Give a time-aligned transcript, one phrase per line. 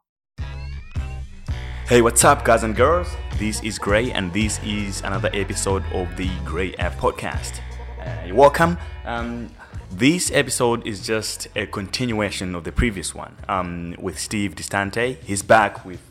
[1.88, 3.08] Hey, what's up, guys and girls?
[3.38, 7.62] This is Gray, and this is another episode of the Gray F podcast.
[8.02, 8.78] Uh, you're welcome.
[9.06, 9.50] Um,
[9.90, 15.16] this episode is just a continuation of the previous one um, with Steve Distante.
[15.24, 16.07] He's back with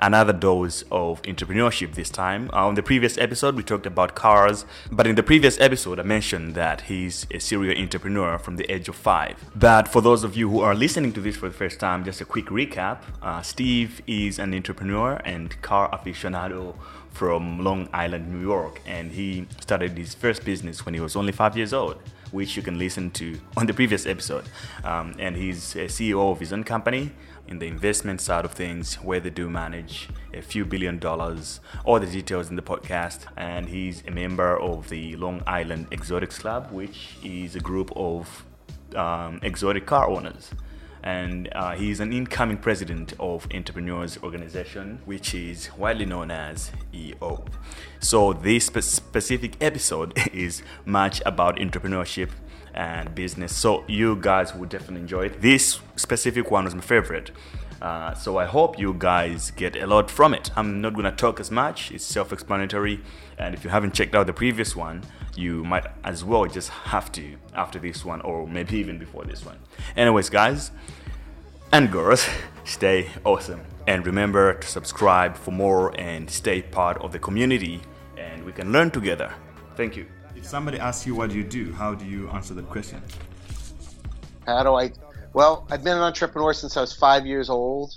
[0.00, 2.50] another dose of entrepreneurship this time.
[2.52, 6.02] Uh, on the previous episode, we talked about cars, but in the previous episode, I
[6.02, 9.36] mentioned that he's a serial entrepreneur from the age of five.
[9.54, 12.20] But for those of you who are listening to this for the first time, just
[12.20, 16.74] a quick recap uh, Steve is an entrepreneur and car aficionado
[17.10, 21.32] from Long Island, New York, and he started his first business when he was only
[21.32, 21.98] five years old
[22.30, 24.44] which you can listen to on the previous episode.
[24.84, 27.10] Um, and he's a CEO of his own company
[27.50, 31.60] in the investment side of things, where they do manage a few billion dollars.
[31.84, 33.26] All the details in the podcast.
[33.36, 38.44] And he's a member of the Long Island Exotics Club, which is a group of
[38.94, 40.50] um, exotic car owners
[41.02, 47.44] and uh, he's an incoming president of Entrepreneurs Organization, which is widely known as EO.
[48.00, 52.30] So this spe- specific episode is much about entrepreneurship
[52.74, 53.54] and business.
[53.54, 55.40] So you guys would definitely enjoy it.
[55.40, 57.30] This specific one was my favorite.
[57.80, 60.50] Uh, so I hope you guys get a lot from it.
[60.54, 61.90] I'm not gonna talk as much.
[61.90, 63.00] It's self-explanatory,
[63.38, 65.02] and if you haven't checked out the previous one,
[65.34, 69.46] you might as well just have to after this one, or maybe even before this
[69.46, 69.58] one.
[69.96, 70.72] Anyways, guys
[71.72, 72.28] and girls,
[72.64, 77.80] stay awesome, and remember to subscribe for more and stay part of the community,
[78.18, 79.32] and we can learn together.
[79.74, 80.06] Thank you.
[80.40, 83.02] If somebody asks you what do you do, how do you answer that question?
[84.46, 84.90] How do I?
[85.34, 87.94] Well, I've been an entrepreneur since I was five years old.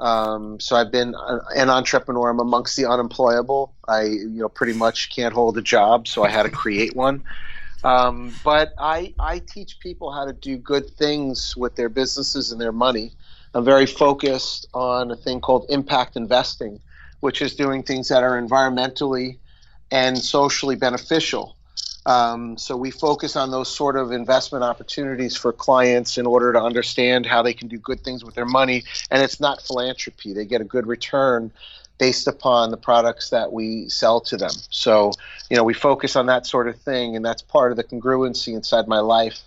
[0.00, 1.14] Um, so I've been
[1.54, 2.30] an entrepreneur.
[2.30, 3.74] I'm amongst the unemployable.
[3.86, 7.22] I, you know, pretty much can't hold a job, so I had to create one.
[7.84, 12.58] Um, but I, I teach people how to do good things with their businesses and
[12.58, 13.12] their money.
[13.52, 16.80] I'm very focused on a thing called impact investing,
[17.20, 19.38] which is doing things that are environmentally
[19.90, 21.56] and socially beneficial.
[22.06, 26.60] Um, so we focus on those sort of investment opportunities for clients in order to
[26.60, 28.84] understand how they can do good things with their money.
[29.10, 31.50] And it's not philanthropy; they get a good return
[31.98, 34.50] based upon the products that we sell to them.
[34.70, 35.12] So
[35.48, 38.54] you know we focus on that sort of thing, and that's part of the congruency
[38.54, 39.40] inside my life.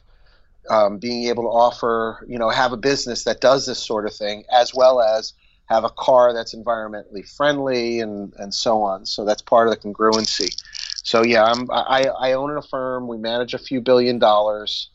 [0.69, 4.13] Um, being able to offer, you know, have a business that does this sort of
[4.13, 5.31] thing, as well as
[5.67, 9.05] have a car that's environmentally friendly and, and so on.
[9.05, 10.53] So that's part of the congruency.
[11.07, 13.07] So yeah, I'm, I, I own a firm.
[13.07, 14.89] We manage a few billion dollars.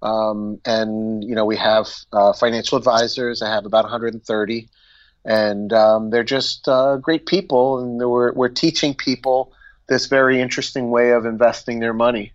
[0.00, 3.42] Um, and you know we have uh, financial advisors.
[3.42, 4.68] I have about 130,
[5.24, 9.52] and um, they're just uh, great people, and we're we're teaching people
[9.88, 12.32] this very interesting way of investing their money.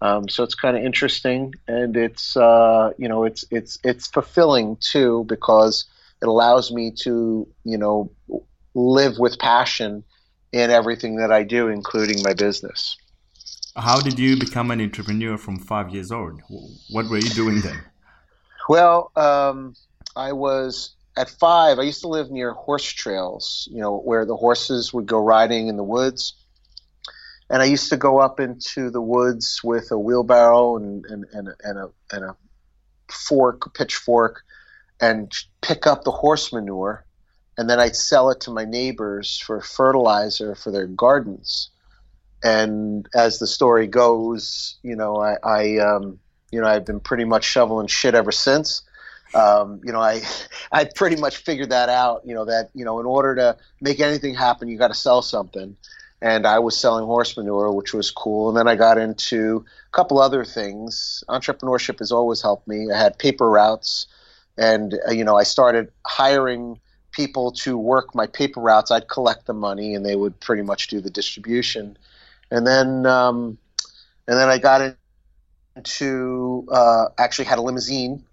[0.00, 4.76] Um, so it's kind of interesting, and it's uh, you know it's it's it's fulfilling
[4.76, 5.86] too because
[6.22, 8.12] it allows me to you know
[8.74, 10.04] live with passion
[10.52, 12.96] in everything that I do, including my business.
[13.76, 16.40] How did you become an entrepreneur from five years old?
[16.90, 17.80] What were you doing then?
[18.68, 19.74] Well, um,
[20.16, 21.78] I was at five.
[21.78, 25.68] I used to live near horse trails, you know, where the horses would go riding
[25.68, 26.34] in the woods.
[27.48, 31.48] And I used to go up into the woods with a wheelbarrow and, and, and,
[31.62, 32.36] and a, and a
[33.12, 34.42] fork, pitchfork,
[35.00, 35.32] and
[35.62, 37.04] pick up the horse manure
[37.60, 41.68] and then I'd sell it to my neighbors for fertilizer for their gardens.
[42.42, 46.18] And as the story goes, you know, I, I um,
[46.50, 48.80] you know, I've been pretty much shoveling shit ever since.
[49.34, 50.22] Um, you know, I,
[50.72, 52.22] I pretty much figured that out.
[52.24, 55.20] You know that you know, in order to make anything happen, you got to sell
[55.20, 55.76] something.
[56.22, 58.48] And I was selling horse manure, which was cool.
[58.48, 61.22] And then I got into a couple other things.
[61.28, 62.90] Entrepreneurship has always helped me.
[62.90, 64.06] I had paper routes,
[64.56, 66.80] and uh, you know, I started hiring
[67.12, 68.90] people to work my paper routes.
[68.90, 71.96] I'd collect the money, and they would pretty much do the distribution.
[72.50, 73.58] And then, um,
[74.26, 74.96] and then I got
[75.76, 78.24] into uh, actually had a limousine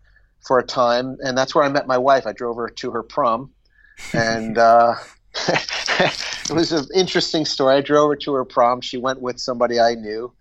[0.45, 2.25] for a time, and that's where I met my wife.
[2.25, 3.51] I drove her to her prom,
[4.13, 4.95] and uh,
[5.99, 7.75] it was an interesting story.
[7.75, 8.81] I drove her to her prom.
[8.81, 10.31] She went with somebody I knew,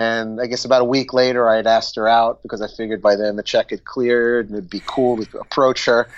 [0.00, 3.02] And I guess about a week later, I had asked her out because I figured
[3.02, 6.08] by then the check had cleared and it'd be cool to approach her.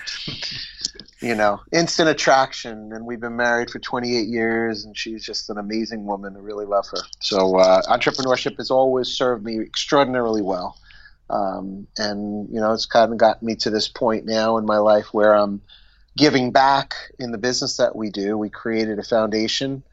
[1.19, 2.93] you know, instant attraction.
[2.93, 6.37] And we've been married for 28 years, and she's just an amazing woman.
[6.37, 7.01] I really love her.
[7.19, 10.77] So, uh, entrepreneurship has always served me extraordinarily well.
[11.29, 14.77] Um, and, you know, it's kind of gotten me to this point now in my
[14.77, 15.61] life where I'm
[16.15, 18.37] giving back in the business that we do.
[18.37, 19.83] We created a foundation.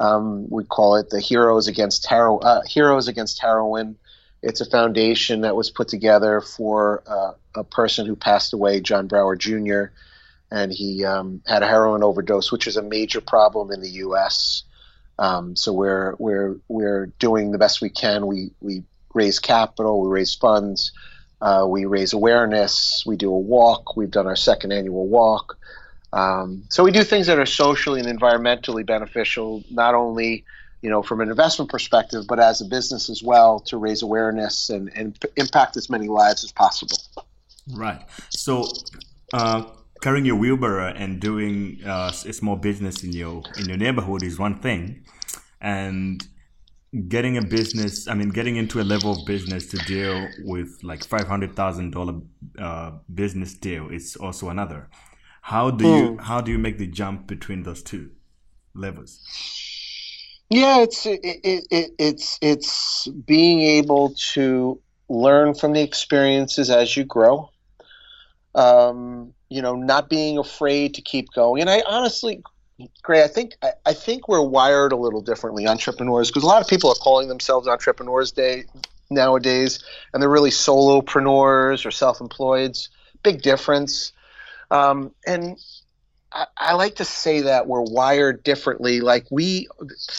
[0.00, 3.96] Um, we call it the Heroes Against Hero- uh, Heroes Against Heroin.
[4.42, 9.06] It's a foundation that was put together for uh, a person who passed away, John
[9.06, 9.86] Brower Jr
[10.54, 14.62] and he um, had a heroin overdose, which is a major problem in the U.S.
[15.18, 18.26] Um, so we're we're we're doing the best we can.
[18.26, 20.92] We we raise capital, we raise funds,
[21.40, 23.02] uh, we raise awareness.
[23.04, 23.96] We do a walk.
[23.96, 25.58] We've done our second annual walk.
[26.14, 30.44] Um, so we do things that are socially and environmentally beneficial, not only
[30.80, 34.70] you know from an investment perspective, but as a business as well to raise awareness
[34.70, 36.98] and, and p- impact as many lives as possible.
[37.74, 38.00] Right.
[38.30, 38.64] So.
[39.32, 39.64] Uh
[40.04, 44.38] carrying your wheelbarrow and doing uh, a small business in your in your neighborhood is
[44.38, 45.02] one thing,
[45.62, 46.22] and
[47.08, 51.04] getting a business, I mean, getting into a level of business to deal with like
[51.04, 51.96] five hundred thousand
[52.58, 54.90] uh, business deal is also another.
[55.44, 56.18] How do you hmm.
[56.20, 58.12] how do you make the jump between those two
[58.74, 59.20] levels?
[60.48, 64.80] Yeah, it's it, it, it, it's it's being able to
[65.10, 67.50] learn from the experiences as you grow.
[68.54, 71.60] Um, you know, not being afraid to keep going.
[71.60, 72.42] And I honestly,
[73.02, 76.62] Gray, I think I, I think we're wired a little differently, entrepreneurs, because a lot
[76.62, 78.64] of people are calling themselves entrepreneurs day
[79.10, 82.88] nowadays, and they're really solopreneurs or self-employeds.
[83.22, 84.14] Big difference.
[84.70, 85.56] Um, and
[86.32, 89.00] I, I like to say that we're wired differently.
[89.00, 89.68] Like we,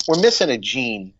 [0.07, 1.13] we're missing a gene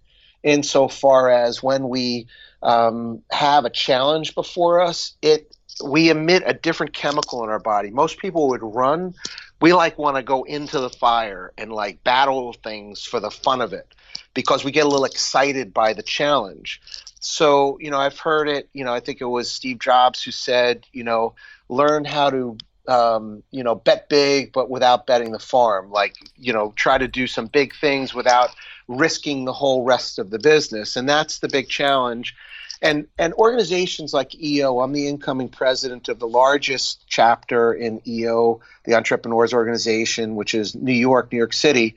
[0.44, 2.28] insofar as when we
[2.62, 7.90] um, have a challenge before us, it we emit a different chemical in our body.
[7.90, 9.14] Most people would run.
[9.60, 13.62] We like want to go into the fire and like battle things for the fun
[13.62, 13.94] of it
[14.34, 16.82] because we get a little excited by the challenge.
[17.20, 20.32] So, you know, I've heard it, you know, I think it was Steve Jobs who
[20.32, 21.36] said, you know,
[21.70, 22.58] learn how to
[22.88, 25.92] um, you know, bet big but without betting the farm.
[25.92, 28.50] Like, you know, try to do some big things without
[28.88, 30.96] risking the whole rest of the business.
[30.96, 32.36] And that's the big challenge
[32.82, 38.62] and and organizations like EO, I'm the incoming president of the largest chapter in EO,
[38.84, 41.96] the Entrepreneurs Organization, which is New York, New York City,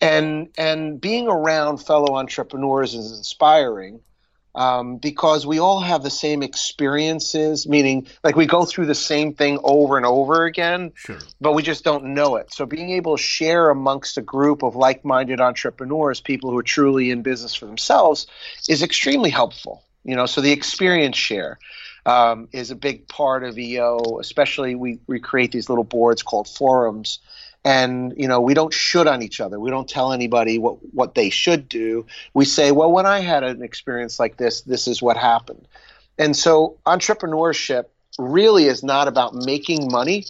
[0.00, 4.00] and and being around fellow entrepreneurs is inspiring.
[4.54, 9.34] Um, because we all have the same experiences, meaning like we go through the same
[9.34, 11.18] thing over and over again, sure.
[11.40, 12.52] but we just don't know it.
[12.52, 17.10] So being able to share amongst a group of like-minded entrepreneurs, people who are truly
[17.10, 18.26] in business for themselves,
[18.68, 19.84] is extremely helpful.
[20.04, 21.58] You know, so the experience share
[22.06, 24.18] um, is a big part of EO.
[24.20, 27.18] Especially, we we create these little boards called forums,
[27.64, 29.58] and you know, we don't should on each other.
[29.58, 32.06] We don't tell anybody what what they should do.
[32.34, 35.66] We say, well, when I had an experience like this, this is what happened.
[36.18, 37.84] And so, entrepreneurship
[38.18, 40.26] really is not about making money.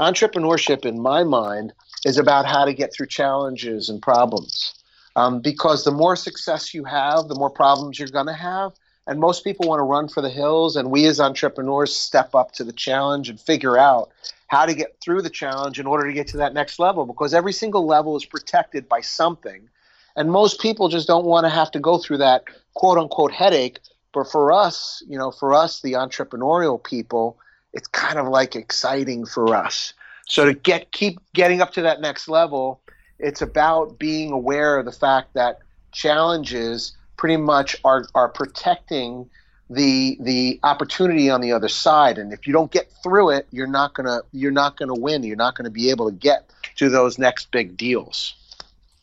[0.00, 1.72] Entrepreneurship, in my mind,
[2.04, 4.74] is about how to get through challenges and problems.
[5.16, 8.72] Um, because the more success you have, the more problems you're going to have.
[9.06, 12.52] And most people want to run for the hills, and we as entrepreneurs step up
[12.52, 14.10] to the challenge and figure out
[14.48, 17.34] how to get through the challenge in order to get to that next level because
[17.34, 19.68] every single level is protected by something.
[20.16, 23.80] And most people just don't want to have to go through that quote unquote headache.
[24.12, 27.38] But for us, you know, for us, the entrepreneurial people,
[27.72, 29.92] it's kind of like exciting for us.
[30.26, 32.80] So to get keep getting up to that next level,
[33.18, 35.58] it's about being aware of the fact that
[35.92, 39.28] challenges pretty much are, are protecting
[39.70, 42.18] the the opportunity on the other side.
[42.18, 45.00] And if you don't get through it you're not going to you're not going to
[45.00, 45.22] win.
[45.22, 48.34] You're not going to be able to get to those next big deals.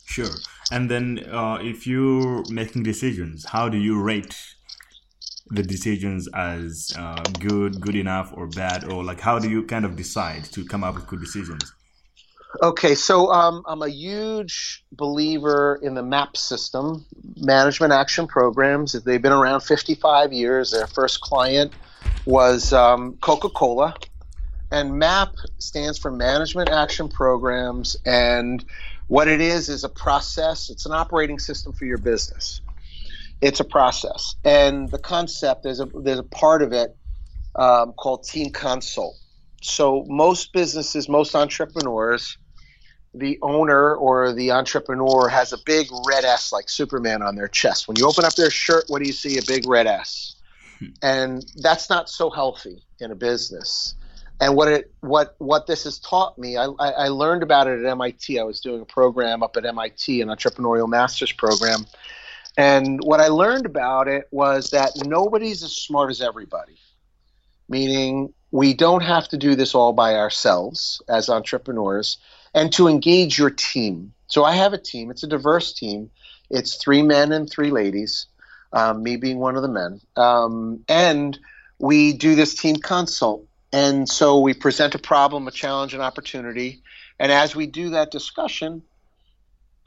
[0.05, 0.35] Sure.
[0.71, 4.35] And then uh, if you're making decisions how do you rate
[5.49, 8.83] the decisions as uh, good good enough or bad?
[8.83, 11.73] Or like how do you kind of decide to come up with good decisions
[12.59, 17.05] Okay, so um, I'm a huge believer in the MAP system,
[17.37, 18.91] Management Action Programs.
[18.91, 20.71] They've been around 55 years.
[20.71, 21.71] Their first client
[22.25, 23.95] was um, Coca Cola.
[24.69, 27.95] And MAP stands for Management Action Programs.
[28.05, 28.63] And
[29.07, 32.59] what it is is a process, it's an operating system for your business.
[33.39, 34.35] It's a process.
[34.43, 36.97] And the concept, there's a, there's a part of it
[37.55, 39.15] um, called Team Consult.
[39.61, 42.37] So most businesses, most entrepreneurs,
[43.13, 47.87] the owner or the entrepreneur has a big red S like Superman on their chest.
[47.87, 49.37] When you open up their shirt, what do you see?
[49.37, 50.35] A big red S.
[50.79, 50.87] Hmm.
[51.01, 53.95] And that's not so healthy in a business.
[54.39, 57.85] And what it what what this has taught me, I, I learned about it at
[57.85, 58.39] MIT.
[58.39, 61.85] I was doing a program up at MIT, an entrepreneurial master's program.
[62.57, 66.77] And what I learned about it was that nobody's as smart as everybody.
[67.69, 72.17] Meaning we don't have to do this all by ourselves as entrepreneurs
[72.53, 74.13] and to engage your team.
[74.27, 76.09] So I have a team, it's a diverse team.
[76.49, 78.27] It's three men and three ladies,
[78.73, 80.01] um, me being one of the men.
[80.17, 81.37] Um, and
[81.79, 83.45] we do this team consult.
[83.73, 86.81] And so we present a problem, a challenge, an opportunity.
[87.19, 88.83] And as we do that discussion,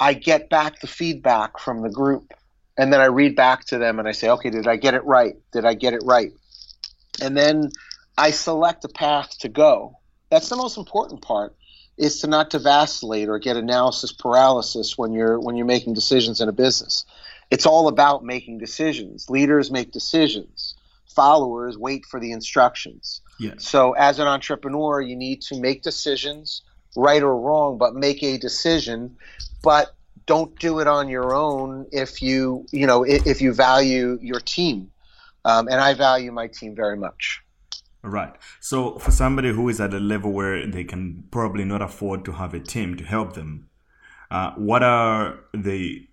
[0.01, 2.33] I get back the feedback from the group.
[2.79, 5.05] And then I read back to them and I say, okay, did I get it
[5.05, 5.35] right?
[5.53, 6.33] Did I get it right?
[7.23, 7.71] And then
[8.17, 9.99] I select a path to go.
[10.31, 11.55] That's the most important part
[11.97, 16.41] is to not to vacillate or get analysis paralysis when you're when you're making decisions
[16.41, 17.05] in a business.
[17.51, 19.31] It's all about making decisions.
[19.31, 20.75] Leaders make decisions.
[21.07, 23.21] Followers wait for the instructions.
[23.39, 23.69] Yes.
[23.69, 26.63] So as an entrepreneur, you need to make decisions,
[26.97, 29.17] right or wrong, but make a decision,
[29.63, 29.95] but
[30.27, 34.91] don't do it on your own if you, you know, if you value your team.
[35.45, 37.44] Um, and I value my team very much.
[38.05, 38.35] Right.
[38.61, 42.33] So for somebody who is at a level where they can probably not afford to
[42.33, 43.71] have a team to help them,
[44.31, 46.07] uh, what are the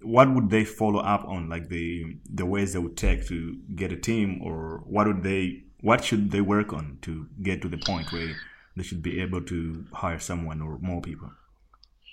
[0.00, 1.48] what would they follow up on?
[1.48, 5.62] Like the the ways they would take to get a team or what would they
[5.80, 8.34] what should they work on to get to the point where
[8.76, 11.30] they should be able to hire someone or more people?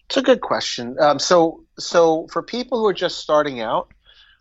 [0.05, 0.97] It's a good question.
[0.99, 3.91] Um, so so for people who are just starting out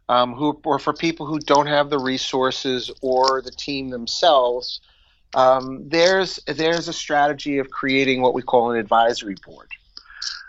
[0.08, 4.80] um, who or for people who don't have the resources or the team themselves,
[5.34, 9.68] um, there's there's a strategy of creating what we call an advisory board.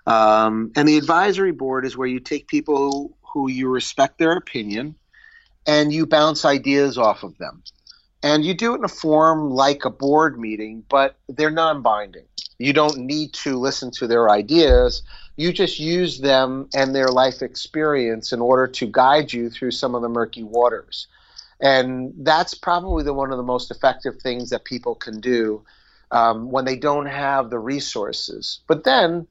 [0.07, 4.33] Um, and the advisory board is where you take people who, who you respect their
[4.33, 4.95] opinion
[5.65, 7.63] and you bounce ideas off of them.
[8.21, 12.25] And you do it in a form like a board meeting, but they're non binding.
[12.57, 15.03] You don't need to listen to their ideas
[15.37, 19.95] you just use them and their life experience in order to guide you through some
[19.95, 21.07] of the murky waters.
[21.59, 25.63] And that's probably the one of the most effective things that people can do
[26.11, 28.61] um, when they don't have the resources.
[28.67, 29.27] But then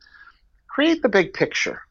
[0.67, 1.83] create the big picture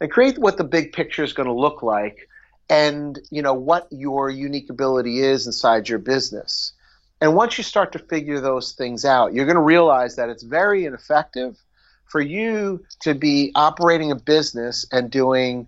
[0.00, 2.28] and create what the big picture is going to look like
[2.70, 6.72] and you know what your unique ability is inside your business.
[7.20, 10.42] And once you start to figure those things out, you're going to realize that it's
[10.42, 11.56] very ineffective
[12.14, 15.66] for you to be operating a business and doing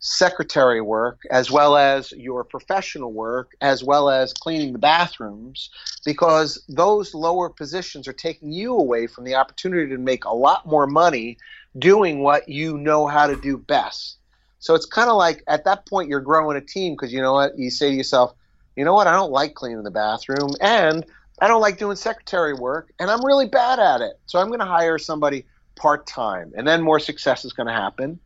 [0.00, 5.70] secretary work as well as your professional work as well as cleaning the bathrooms
[6.04, 10.66] because those lower positions are taking you away from the opportunity to make a lot
[10.66, 11.38] more money
[11.78, 14.18] doing what you know how to do best.
[14.58, 17.32] So it's kind of like at that point you're growing a team because you know
[17.32, 18.34] what you say to yourself,
[18.76, 21.06] you know what I don't like cleaning the bathroom and
[21.40, 24.20] I don't like doing secretary work and I'm really bad at it.
[24.26, 25.46] So I'm going to hire somebody
[25.78, 28.20] part time, and then more success is going to happen.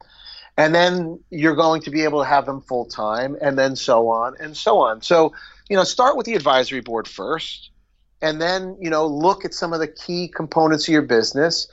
[0.56, 4.08] And then you're going to be able to have them full time, and then so
[4.08, 5.00] on and so on.
[5.00, 5.32] So,
[5.68, 7.70] you know, start with the advisory board first,
[8.20, 11.68] and then, you know, look at some of the key components of your business.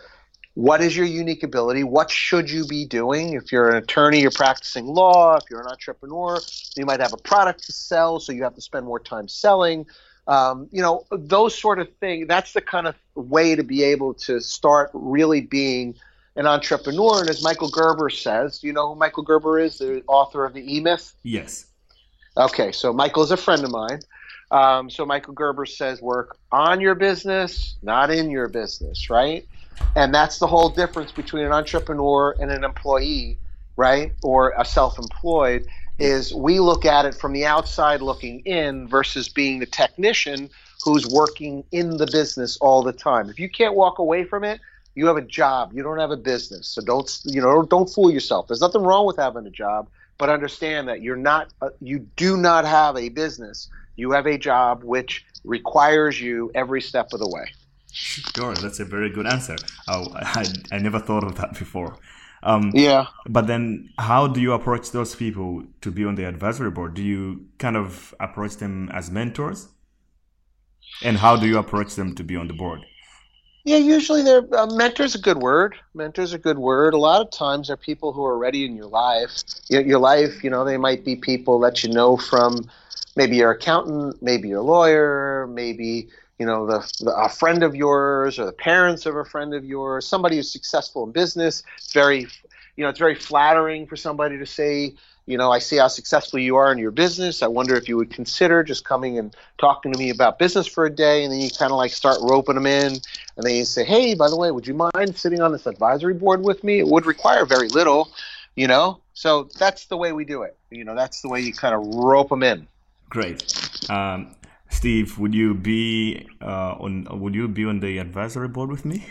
[0.56, 1.84] What is your unique ability?
[1.84, 3.34] What should you be doing?
[3.34, 5.38] If you're an attorney, you're practicing law.
[5.38, 6.40] If you're an entrepreneur,
[6.76, 9.86] you might have a product to sell, so you have to spend more time selling
[10.30, 12.28] um, you know, those sort of things.
[12.28, 15.96] That's the kind of way to be able to start really being
[16.36, 17.20] an entrepreneur.
[17.20, 20.54] And as Michael Gerber says, do you know who Michael Gerber is, the author of
[20.54, 21.16] the E Myth?
[21.24, 21.66] Yes.
[22.38, 24.00] Okay, so Michael is a friend of mine.
[24.52, 29.48] Um, so Michael Gerber says, work on your business, not in your business, right?
[29.96, 33.40] And that's the whole difference between an entrepreneur and an employee,
[33.78, 34.14] right?
[34.22, 35.66] Or a self employed
[36.00, 40.50] is we look at it from the outside looking in versus being the technician
[40.84, 43.30] who's working in the business all the time.
[43.30, 44.62] If you can't walk away from it,
[44.96, 45.72] you have a job.
[45.74, 46.68] You don't have a business.
[46.68, 47.64] So don't you know?
[47.64, 48.48] Don't fool yourself.
[48.48, 51.54] There's nothing wrong with having a job, but understand that you're not.
[51.62, 53.70] Uh, you do not have a business.
[53.96, 57.46] You have a job which requires you every step of the way.
[57.92, 59.56] Sure, that's a very good answer.
[59.88, 61.98] Oh, I, I never thought of that before.
[62.44, 63.08] Um, yeah.
[63.28, 66.94] But then, how do you approach those people to be on the advisory board?
[66.94, 69.68] Do you kind of approach them as mentors?
[71.04, 72.86] And how do you approach them to be on the board?
[73.66, 75.16] Yeah, usually they're uh, mentors.
[75.16, 75.76] A good word.
[75.94, 76.94] Mentors a good word.
[76.94, 79.44] A lot of times they're people who are already in your life.
[79.70, 82.70] Your, your life, you know, they might be people that you know from
[83.16, 86.08] maybe your accountant, maybe your lawyer, maybe
[86.40, 89.64] you know the, the, a friend of yours or the parents of a friend of
[89.64, 92.22] yours somebody who's successful in business it's very
[92.76, 94.94] you know it's very flattering for somebody to say
[95.26, 97.44] you know i see how successful you are in your business.
[97.44, 100.86] I wonder if you would consider just coming and talking to me about business for
[100.86, 101.24] a day.
[101.24, 102.94] And then you kind of like start roping them in.
[102.94, 106.16] And then you say hey by the way would you mind sitting on this advisory
[106.16, 106.80] board with me?
[106.80, 108.12] It would require very little
[108.56, 109.00] you know?
[109.14, 110.58] So that's the way we do it.
[110.70, 112.68] You know that's the way you kind of rope them in.
[113.10, 113.44] Great.
[113.90, 114.36] Um,
[114.70, 117.08] Steve, would you be uh, on?
[117.20, 119.06] Would you be on the advisory board with me?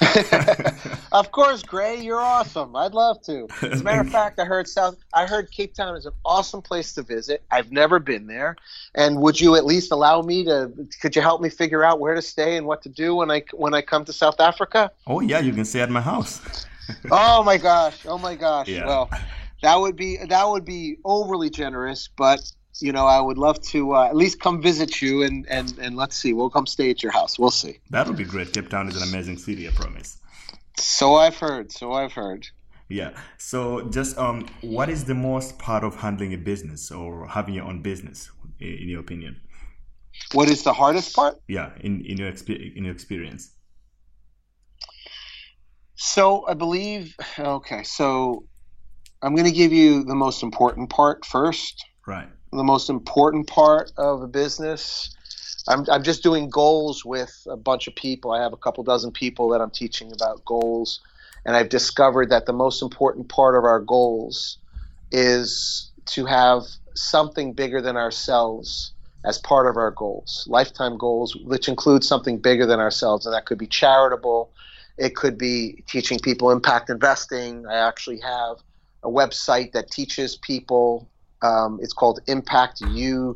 [1.12, 2.74] of course, Gray, you're awesome.
[2.74, 3.48] I'd love to.
[3.60, 4.96] As a matter of fact, I heard South.
[5.12, 7.42] I heard Cape Town is an awesome place to visit.
[7.50, 8.56] I've never been there,
[8.94, 10.70] and would you at least allow me to?
[11.02, 13.42] Could you help me figure out where to stay and what to do when I
[13.52, 14.90] when I come to South Africa?
[15.06, 16.66] Oh yeah, you can stay at my house.
[17.10, 18.06] oh my gosh!
[18.06, 18.68] Oh my gosh!
[18.68, 18.86] Yeah.
[18.86, 19.10] Well,
[19.62, 22.40] that would be that would be overly generous, but
[22.82, 25.96] you know, I would love to uh, at least come visit you and, and, and
[25.96, 26.32] let's see.
[26.32, 27.38] We'll come stay at your house.
[27.38, 27.78] We'll see.
[27.90, 28.52] That would be great.
[28.52, 30.18] Cape Town is an amazing city, I promise.
[30.76, 31.72] So I've heard.
[31.72, 32.46] So I've heard.
[32.88, 33.12] Yeah.
[33.38, 37.64] So just um, what is the most part of handling a business or having your
[37.64, 39.40] own business, in your opinion?
[40.32, 41.40] What is the hardest part?
[41.46, 43.52] Yeah, in in your exp- in your experience.
[45.94, 47.14] So I believe.
[47.38, 48.44] Okay, so
[49.22, 51.84] I'm going to give you the most important part first.
[52.06, 55.10] Right the most important part of a business.
[55.68, 58.32] I'm, I'm just doing goals with a bunch of people.
[58.32, 61.00] I have a couple dozen people that I'm teaching about goals.
[61.44, 64.58] And I've discovered that the most important part of our goals
[65.12, 66.62] is to have
[66.94, 68.92] something bigger than ourselves
[69.24, 73.26] as part of our goals, lifetime goals, which include something bigger than ourselves.
[73.26, 74.50] And that could be charitable,
[74.98, 77.66] it could be teaching people impact investing.
[77.66, 78.56] I actually have
[79.02, 81.08] a website that teaches people
[81.42, 83.34] um, it's called impactu.me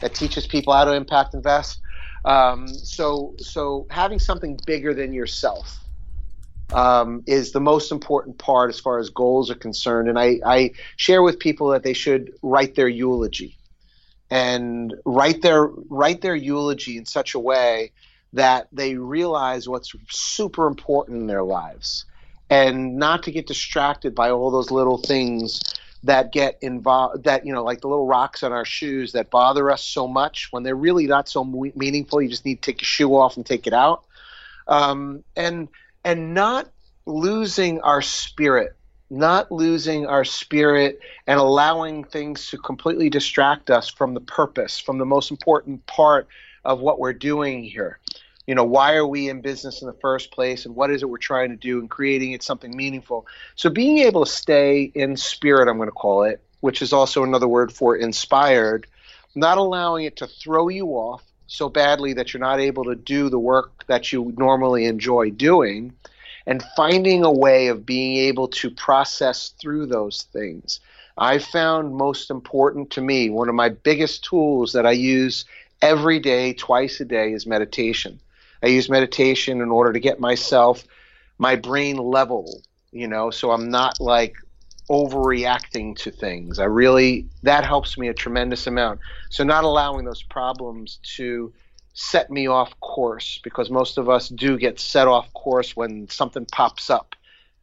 [0.00, 1.80] that teaches people how to impact invest.
[2.24, 5.78] Um, so, so having something bigger than yourself
[6.72, 10.08] um, is the most important part as far as goals are concerned.
[10.08, 13.56] And I, I share with people that they should write their eulogy
[14.30, 17.92] and write their write their eulogy in such a way
[18.34, 22.04] that they realize what's super important in their lives
[22.50, 25.60] and not to get distracted by all those little things
[26.04, 29.70] that get involved that you know like the little rocks on our shoes that bother
[29.70, 32.86] us so much when they're really not so meaningful you just need to take your
[32.86, 34.04] shoe off and take it out.
[34.66, 35.68] Um, and
[36.04, 36.68] and not
[37.06, 38.74] losing our spirit
[39.10, 44.98] not losing our spirit and allowing things to completely distract us from the purpose from
[44.98, 46.28] the most important part
[46.64, 47.98] of what we're doing here
[48.48, 51.10] you know why are we in business in the first place and what is it
[51.10, 53.26] we're trying to do and creating it something meaningful.
[53.56, 57.22] So being able to stay in spirit i'm going to call it which is also
[57.22, 58.86] another word for inspired
[59.34, 63.28] not allowing it to throw you off so badly that you're not able to do
[63.28, 65.92] the work that you normally enjoy doing
[66.46, 70.80] and finding a way of being able to process through those things.
[71.18, 75.44] I found most important to me one of my biggest tools that i use
[75.82, 78.18] every day twice a day is meditation
[78.62, 80.84] I use meditation in order to get myself,
[81.38, 84.34] my brain level, you know, so I'm not like
[84.90, 86.58] overreacting to things.
[86.58, 89.00] I really, that helps me a tremendous amount.
[89.30, 91.52] So not allowing those problems to
[91.92, 96.46] set me off course because most of us do get set off course when something
[96.52, 97.14] pops up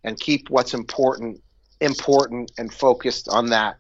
[0.03, 1.41] and keep what's important
[1.81, 3.77] important and focused on that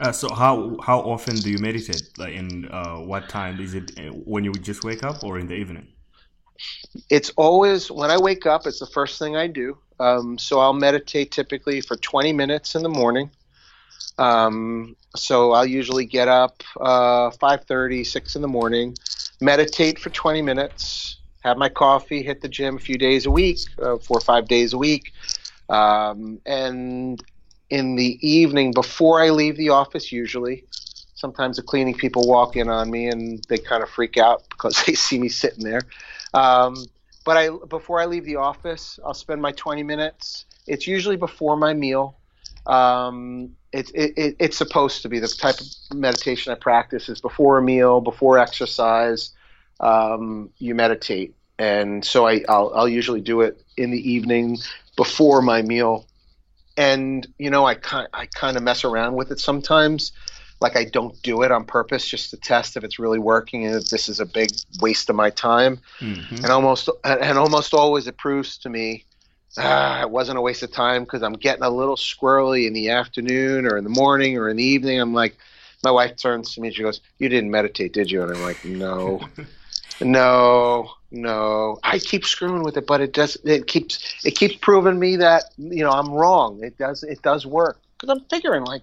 [0.00, 2.02] uh, so how how often do you meditate?
[2.18, 3.98] Like in uh, what time is it?
[3.98, 5.88] Uh, when you just wake up or in the evening?
[7.10, 8.66] It's always when I wake up.
[8.66, 9.78] It's the first thing I do.
[9.98, 13.30] Um, so I'll meditate typically for 20 minutes in the morning.
[14.18, 18.94] Um, so I'll usually get up uh, 5:30, 6 in the morning,
[19.40, 23.58] meditate for 20 minutes, have my coffee, hit the gym a few days a week,
[23.82, 25.12] uh, four or five days a week,
[25.68, 27.22] um, and
[27.70, 30.64] in the evening before I leave the office, usually.
[31.14, 34.84] Sometimes the cleaning people walk in on me and they kind of freak out because
[34.86, 35.82] they see me sitting there.
[36.34, 36.76] Um,
[37.24, 40.44] but I before I leave the office, I'll spend my 20 minutes.
[40.66, 42.18] It's usually before my meal.
[42.66, 47.58] Um, it, it, it's supposed to be the type of meditation I practice is before
[47.58, 49.30] a meal, before exercise.
[49.80, 54.58] Um, you meditate, and so I, I'll, I'll usually do it in the evening
[54.96, 56.06] before my meal
[56.76, 60.12] and you know, I kind I kind of mess around with it sometimes.
[60.60, 63.74] Like I don't do it on purpose just to test if it's really working and
[63.74, 65.80] if this is a big waste of my time.
[66.00, 66.36] Mm-hmm.
[66.36, 69.04] And almost and almost always it proves to me
[69.58, 72.90] ah, it wasn't a waste of time because I'm getting a little squirrely in the
[72.90, 75.00] afternoon or in the morning or in the evening.
[75.00, 75.36] I'm like,
[75.82, 78.42] my wife turns to me and she goes, "You didn't meditate, did you?" And I'm
[78.42, 79.20] like, "No,
[80.00, 83.36] no, no." I keep screwing with it, but it does.
[83.44, 86.62] It keeps it keeps proving me that you know I'm wrong.
[86.62, 88.82] It does it does work because I'm figuring like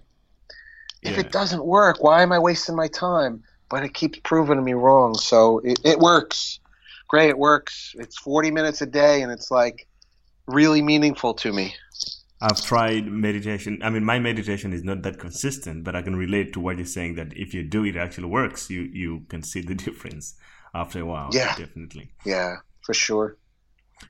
[1.04, 1.19] if Yeah.
[1.19, 3.43] it doesn't work, why am I wasting my time?
[3.69, 5.17] But it keeps proving me wrong.
[5.17, 6.60] So it, it works.
[7.08, 7.93] Great, it works.
[7.97, 9.88] It's 40 minutes a day, and it's like
[10.47, 11.76] really meaningful to me.
[12.41, 13.80] I've tried meditation.
[13.84, 16.86] I mean, my meditation is not that consistent, but I can relate to what you're
[16.86, 18.69] saying that if you do it, it actually works.
[18.69, 20.36] You you can see the difference
[20.73, 21.29] after a while.
[21.31, 21.55] Yeah.
[21.55, 22.12] definitely.
[22.25, 23.38] Yeah, for sure.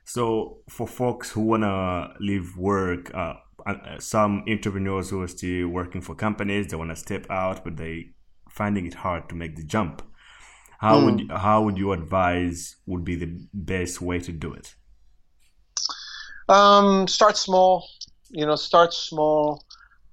[0.04, 3.34] So for folks who wanna leave work, uh,
[3.66, 8.10] uh, some entrepreneurs who are still working for companies, they wanna step out, but they
[8.50, 10.02] finding it hard to make the jump.
[10.78, 14.74] How would how would you advise would be the best way to do it?
[16.48, 17.88] Um, start small.
[18.30, 19.64] You know, start small.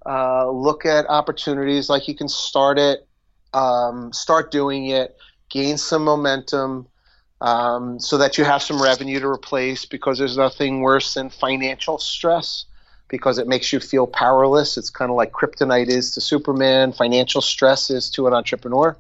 [0.05, 1.89] Uh, look at opportunities.
[1.89, 3.07] Like you can start it,
[3.53, 5.17] um, start doing it,
[5.51, 6.87] gain some momentum,
[7.41, 9.85] um, so that you have some revenue to replace.
[9.85, 12.65] Because there's nothing worse than financial stress,
[13.07, 14.77] because it makes you feel powerless.
[14.77, 16.93] It's kind of like kryptonite is to Superman.
[16.93, 18.97] Financial stress is to an entrepreneur.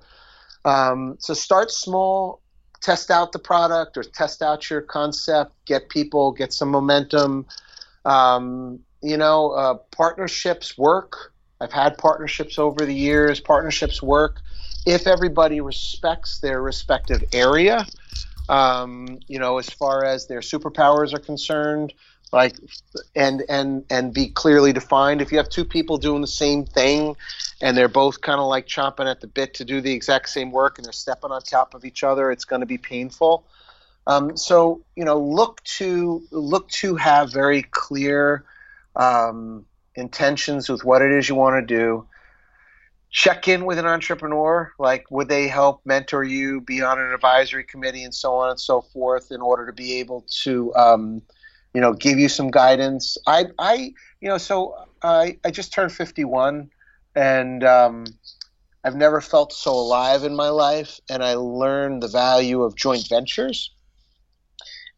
[0.65, 2.41] Um, so start small,
[2.81, 7.45] test out the product or test out your concept, get people, get some momentum.
[8.05, 11.33] Um, you know, uh, partnerships work.
[11.59, 13.39] I've had partnerships over the years.
[13.39, 14.41] Partnerships work
[14.85, 17.85] if everybody respects their respective area.
[18.49, 21.93] Um, you know, as far as their superpowers are concerned,
[22.33, 22.55] like,
[23.15, 25.21] and and and be clearly defined.
[25.21, 27.15] If you have two people doing the same thing,
[27.61, 30.51] and they're both kind of like chomping at the bit to do the exact same
[30.51, 33.45] work, and they're stepping on top of each other, it's going to be painful.
[34.07, 38.43] Um, so you know, look to look to have very clear
[38.95, 39.65] um,
[39.95, 42.05] intentions with what it is you want to do.
[43.11, 47.65] Check in with an entrepreneur, like would they help mentor you, be on an advisory
[47.65, 51.21] committee, and so on and so forth, in order to be able to, um,
[51.73, 53.17] you know, give you some guidance.
[53.27, 56.69] I, I, you know, so I, I just turned fifty-one,
[57.13, 58.05] and um,
[58.85, 63.09] I've never felt so alive in my life, and I learned the value of joint
[63.09, 63.71] ventures.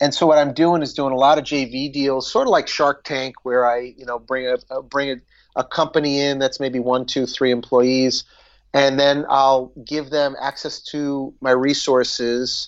[0.03, 2.67] And so what I'm doing is doing a lot of JV deals, sort of like
[2.67, 5.15] Shark Tank, where I, you know, bring a bring a,
[5.55, 8.25] a company in that's maybe one, two, three employees,
[8.73, 12.67] and then I'll give them access to my resources,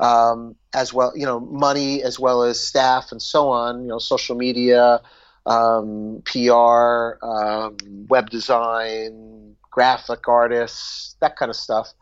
[0.00, 4.00] um, as well, you know, money as well as staff and so on, you know,
[4.00, 5.00] social media,
[5.46, 7.76] um, PR, um,
[8.08, 11.94] web design, graphic artists, that kind of stuff,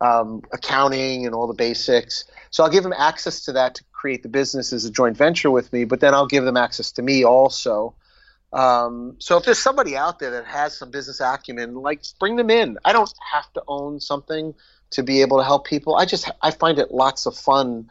[0.00, 2.24] um, accounting and all the basics.
[2.50, 5.50] So I'll give them access to that to create the business as a joint venture
[5.50, 7.94] with me, but then I'll give them access to me also.
[8.52, 12.48] Um, so if there's somebody out there that has some business acumen, like bring them
[12.48, 12.78] in.
[12.84, 14.54] I don't have to own something
[14.92, 15.96] to be able to help people.
[15.96, 17.90] I just I find it lots of fun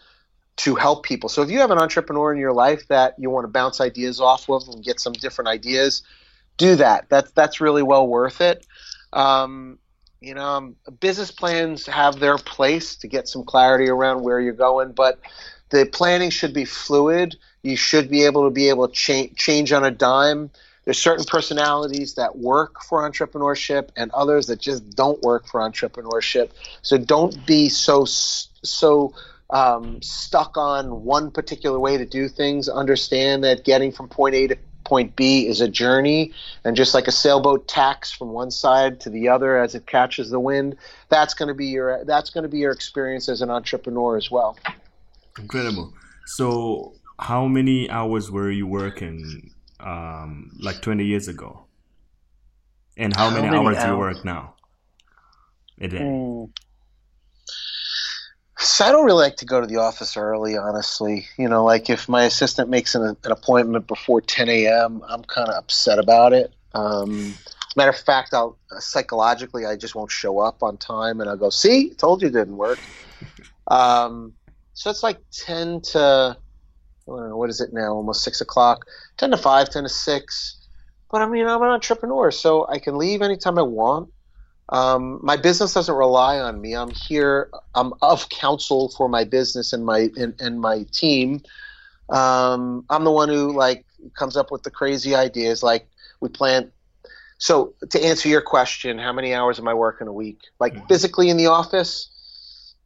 [0.58, 1.30] to help people.
[1.30, 4.20] So if you have an entrepreneur in your life that you want to bounce ideas
[4.20, 6.02] off of and get some different ideas,
[6.58, 7.06] do that.
[7.10, 8.66] That's that's really well worth it.
[9.14, 9.78] Um,
[10.22, 14.52] you know, um, business plans have their place to get some clarity around where you're
[14.52, 15.20] going, but
[15.70, 17.36] the planning should be fluid.
[17.64, 20.50] You should be able to be able to change change on a dime.
[20.86, 26.52] There's certain personalities that work for entrepreneurship and others that just don't work for entrepreneurship.
[26.82, 29.14] So don't be so so
[29.50, 32.70] um, stuck on one particular way to do things.
[32.70, 37.08] Understand that getting from point A to point B is a journey, and just like
[37.08, 40.76] a sailboat tacks from one side to the other as it catches the wind,
[41.10, 44.32] that's going to be your that's going to be your experience as an entrepreneur as
[44.32, 44.58] well.
[45.40, 45.94] Incredible.
[46.26, 51.66] So, how many hours were you working um, like 20 years ago?
[52.98, 54.56] And how, How many, many hours do you work now?
[55.80, 56.00] A day.
[56.00, 56.50] Mm.
[58.58, 61.28] So I don't really like to go to the office early, honestly.
[61.38, 65.48] You know, like if my assistant makes an, an appointment before 10 a.m., I'm kind
[65.48, 66.54] of upset about it.
[66.74, 67.34] Um,
[67.78, 71.50] matter of fact, I'll psychologically, I just won't show up on time, and I'll go,
[71.50, 72.80] "See, told you it didn't work."
[73.68, 74.34] Um,
[74.80, 76.38] so it's like 10 to
[77.06, 77.94] I don't know, what is it now?
[77.96, 78.86] Almost six o'clock.
[79.18, 80.68] 10 to 5, 10 to 6.
[81.12, 84.10] But I mean, I'm an entrepreneur, so I can leave anytime I want.
[84.70, 86.78] Um, my business doesn't rely on me.
[86.78, 87.50] I'm here.
[87.76, 91.42] I'm of counsel for my business and my and, and my team.
[92.08, 93.86] Um, I'm the one who like
[94.18, 95.62] comes up with the crazy ideas.
[95.62, 95.90] Like
[96.22, 96.72] we plan.
[97.38, 100.40] So to answer your question, how many hours am I working a week?
[100.58, 102.10] Like physically in the office,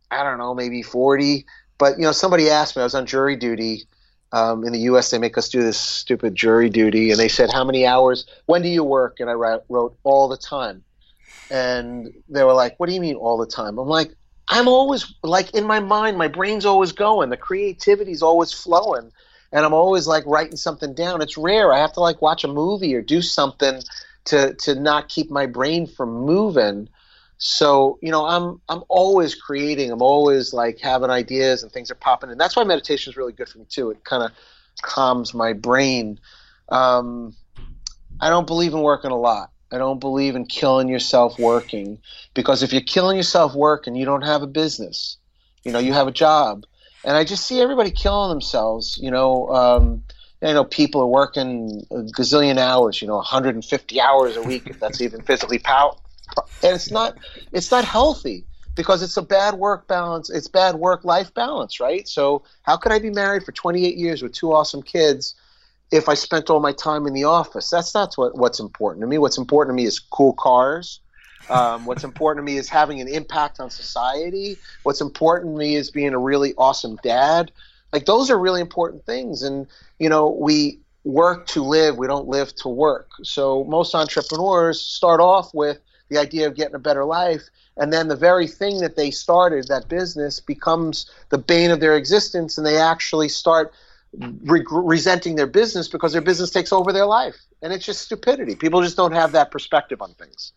[0.10, 1.46] I don't know, maybe 40.
[1.78, 2.82] But you know, somebody asked me.
[2.82, 3.84] I was on jury duty.
[4.32, 7.52] Um, in the U.S., they make us do this stupid jury duty, and they said,
[7.54, 8.26] "How many hours?
[8.48, 10.84] When do you work?" And I wrote, wrote all the time.
[11.50, 14.14] and they were like, "What do you mean all the time?" I'm like,
[14.50, 19.12] "I'm always like in my mind, my brain's always going, the creativity's always flowing."
[19.52, 21.22] And I'm always like writing something down.
[21.22, 21.72] It's rare.
[21.74, 23.82] I have to like watch a movie or do something
[24.26, 26.90] to to not keep my brain from moving.
[27.46, 29.92] So, you know, I'm I'm always creating.
[29.92, 32.38] I'm always like having ideas and things are popping in.
[32.38, 33.92] That's why meditation is really good for me too.
[33.92, 34.32] It kind of
[34.82, 36.22] calms my brain.
[36.70, 37.36] Um,
[38.22, 39.52] I don't believe in working a lot.
[39.74, 41.98] I don't believe in killing yourself working
[42.34, 45.18] because if you're killing yourself working, you don't have a business.
[45.66, 46.64] You know, you have a job.
[47.04, 48.98] And I just see everybody killing themselves.
[49.02, 50.04] You know, um,
[50.42, 53.02] you know, people are working a gazillion hours.
[53.02, 55.98] You know, 150 hours a week, if that's even physically pow-
[56.64, 57.18] and it's not
[57.52, 62.08] it's not healthy because it's a bad work balance it's bad work life balance right?
[62.08, 65.36] So how could i be married for 28 years with two awesome kids
[65.92, 67.70] if i spent all my time in the office?
[67.70, 69.18] That's not what, what's important to me.
[69.18, 71.00] What's important to me is cool cars.
[71.50, 74.58] Um, what's important to me is having an impact on society.
[74.84, 77.52] What's important to me is being a really awesome dad.
[77.92, 79.44] Like those are really important things.
[79.44, 79.68] And
[80.00, 83.10] you know we work to live we don't live to work.
[83.24, 85.80] So most entrepreneurs start off with
[86.14, 87.44] the idea of getting a better life.
[87.78, 91.98] And then the very thing that they started that business becomes the bane of their
[91.98, 93.74] existence and they actually start
[94.44, 97.36] re- resenting their business because their business takes over their life.
[97.62, 98.56] And it's just stupidity.
[98.56, 100.54] People just don't have that perspective on things.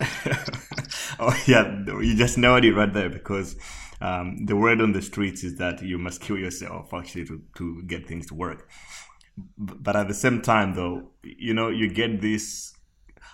[1.18, 1.84] Oh yeah.
[1.86, 3.56] You just nailed it right there because
[4.00, 7.82] um, the word on the streets is that you must kill yourself actually to, to
[7.84, 8.68] get things to work.
[9.56, 12.73] But at the same time though you know you get this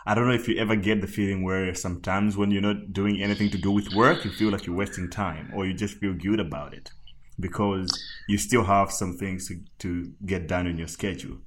[0.07, 3.23] I don't know if you ever get the feeling where sometimes when you're not doing
[3.23, 6.15] anything to do with work, you feel like you're wasting time or you just feel
[6.15, 6.91] good about it
[7.39, 7.91] because
[8.29, 11.39] you still have some things to, to get done in your schedule.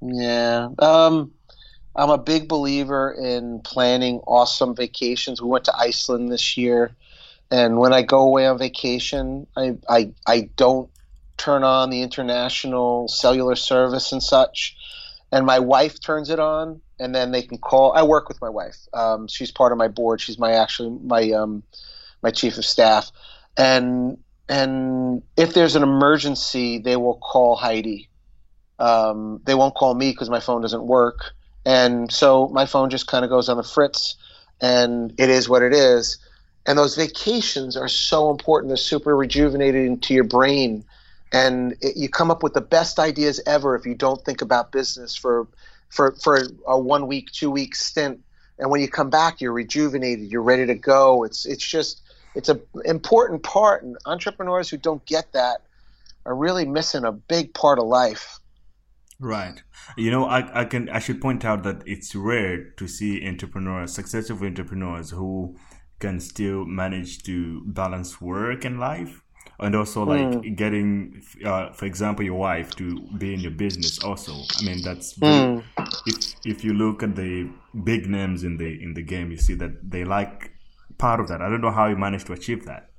[0.00, 0.68] Yeah.
[0.78, 1.32] Um,
[1.94, 5.40] I'm a big believer in planning awesome vacations.
[5.40, 6.96] We went to Iceland this year.
[7.50, 10.88] And when I go away on vacation, I, I, I don't
[11.36, 14.76] turn on the international cellular service and such.
[15.32, 17.92] And my wife turns it on and then they can call.
[17.92, 18.76] I work with my wife.
[18.94, 20.20] Um, she's part of my board.
[20.20, 21.64] She's my actually my um,
[22.22, 23.10] my chief of staff,
[23.56, 24.18] and
[24.48, 28.08] and if there's an emergency, they will call Heidi.
[28.78, 31.32] Um, they won't call me because my phone doesn't work,
[31.66, 34.14] and so my phone just kind of goes on the fritz,
[34.60, 36.18] and it is what it is.
[36.64, 38.68] And those vacations are so important.
[38.70, 40.84] They're super rejuvenating to your brain,
[41.32, 44.70] and it, you come up with the best ideas ever if you don't think about
[44.70, 45.48] business for
[45.88, 48.20] for for a one week, two week stint,
[48.58, 51.24] and when you come back, you're rejuvenated, you're ready to go.
[51.24, 52.02] It's it's just
[52.34, 55.62] it's an important part, and entrepreneurs who don't get that
[56.24, 58.38] are really missing a big part of life.
[59.18, 59.62] Right.
[59.96, 63.92] You know, I, I can I should point out that it's rare to see entrepreneurs,
[63.92, 65.56] successful entrepreneurs who
[65.98, 69.22] can still manage to balance work and life
[69.60, 70.56] and also like mm.
[70.56, 75.14] getting uh, for example your wife to be in your business also i mean that's
[75.18, 75.62] mm.
[76.06, 77.48] if if you look at the
[77.84, 80.52] big names in the in the game you see that they like
[80.98, 82.90] part of that i don't know how you managed to achieve that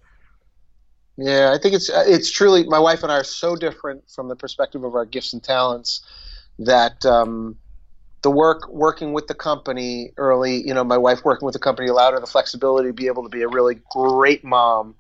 [1.18, 4.36] yeah i think it's it's truly my wife and i are so different from the
[4.36, 6.02] perspective of our gifts and talents
[6.60, 7.58] that um,
[8.22, 11.88] the work working with the company early you know my wife working with the company
[11.88, 14.96] allowed her the flexibility to be able to be a really great mom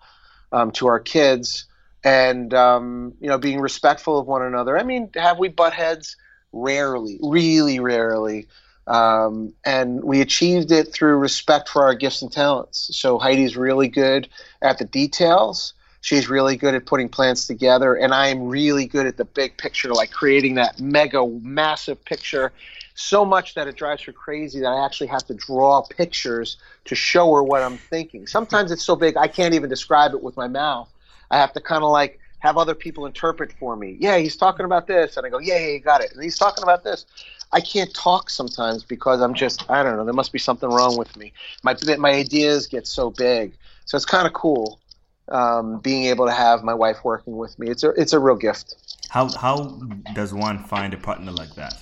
[0.53, 1.65] um, to our kids
[2.03, 4.77] and um, you know being respectful of one another.
[4.77, 6.15] I mean, have we butt heads?
[6.53, 8.47] Rarely, really rarely.
[8.85, 12.89] Um, and we achieved it through respect for our gifts and talents.
[12.93, 14.29] So Heidi's really good
[14.61, 15.73] at the details.
[16.03, 19.93] She's really good at putting plans together, and I'm really good at the big picture,
[19.93, 22.51] like creating that mega, massive picture
[22.93, 26.93] so much that it drives her crazy that I actually have to draw pictures to
[26.93, 28.27] show her what I'm thinking.
[28.27, 30.89] Sometimes it's so big I can't even describe it with my mouth.
[31.31, 33.95] I have to kind of like have other people interpret for me.
[33.97, 36.11] Yeah, he's talking about this, and I go, yeah, yeah, you got it.
[36.11, 37.05] And he's talking about this.
[37.53, 40.03] I can't talk sometimes because I'm just I don't know.
[40.03, 41.31] There must be something wrong with me.
[41.63, 43.53] My my ideas get so big,
[43.85, 44.81] so it's kind of cool
[45.29, 47.69] um, being able to have my wife working with me.
[47.69, 48.75] It's a it's a real gift.
[49.09, 49.79] How how
[50.13, 51.75] does one find a partner like that?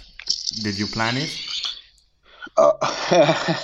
[0.63, 1.31] Did you plan it?
[2.57, 2.73] Uh,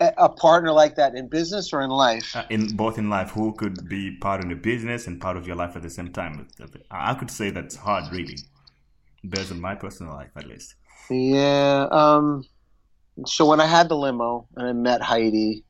[0.00, 2.36] a partner like that in business or in life?
[2.36, 5.46] Uh, in both in life, who could be part of the business and part of
[5.46, 6.46] your life at the same time?
[6.90, 8.36] I could say that's hard, really,
[9.28, 10.74] based on my personal life, at least.
[11.10, 11.88] Yeah.
[11.90, 12.44] Um,
[13.26, 15.64] so when I had the limo and I met Heidi,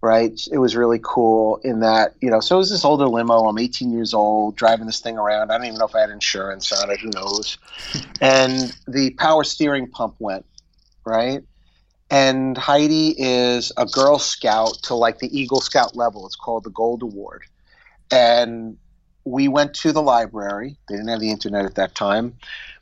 [0.00, 0.40] right?
[0.52, 3.46] It was really cool in that, you know, so it was this older limo.
[3.46, 5.50] I'm 18 years old, driving this thing around.
[5.50, 7.00] I don't even know if I had insurance on it.
[7.00, 7.58] Who knows?
[8.20, 10.46] and the power steering pump went,
[11.04, 11.42] right?
[12.10, 16.26] and Heidi is a Girl Scout to like the Eagle Scout level.
[16.26, 17.42] It's called the Gold Award.
[18.10, 18.78] And
[19.24, 20.78] we went to the library.
[20.88, 22.36] They didn't have the internet at that time.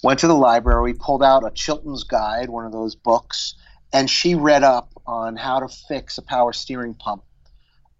[0.05, 3.55] Went to the library, pulled out a Chilton's Guide, one of those books,
[3.93, 7.23] and she read up on how to fix a power steering pump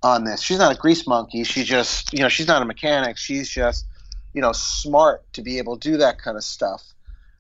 [0.03, 0.41] on this.
[0.43, 1.45] She's not a grease monkey.
[1.45, 3.17] She just, you know, she's not a mechanic.
[3.17, 3.87] She's just,
[4.33, 6.83] you know, smart to be able to do that kind of stuff.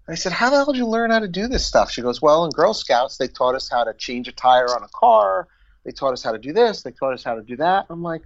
[0.08, 1.90] I said, How the hell did you learn how to do this stuff?
[1.90, 4.82] She goes, Well, in Girl Scouts, they taught us how to change a tire on
[4.82, 5.48] a car.
[5.84, 6.82] They taught us how to do this.
[6.82, 7.86] They taught us how to do that.
[7.90, 8.22] I'm like,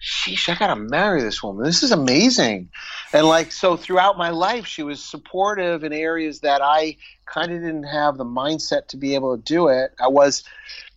[0.00, 1.64] sheesh, I gotta marry this woman.
[1.64, 2.70] This is amazing.
[3.12, 7.60] And like so throughout my life she was supportive in areas that I kind of
[7.60, 9.92] didn't have the mindset to be able to do it.
[10.00, 10.44] I was